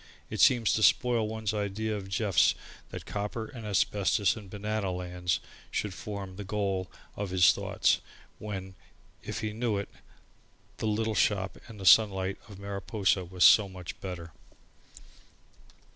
It 0.31 0.41
seemed 0.41 0.65
to 0.65 0.81
spoil 0.81 1.27
one's 1.27 1.53
idea 1.53 1.95
of 1.95 2.09
Jeff 2.09 2.55
that 2.89 3.05
copper 3.05 3.45
and 3.45 3.67
asbestos 3.67 4.35
and 4.35 4.49
banana 4.49 4.89
lands 4.91 5.39
should 5.69 5.93
form 5.93 6.37
the 6.37 6.43
goal 6.43 6.89
of 7.15 7.29
his 7.29 7.53
thought 7.53 7.99
when, 8.39 8.73
if 9.21 9.41
he 9.41 9.53
knew 9.53 9.77
it, 9.77 9.89
the 10.77 10.87
little 10.87 11.13
shop 11.13 11.59
and 11.67 11.79
the 11.79 11.85
sunlight 11.85 12.39
of 12.49 12.57
Mariposa 12.57 13.23
was 13.23 13.43
so 13.43 13.69
much 13.69 14.01
better. 14.01 14.31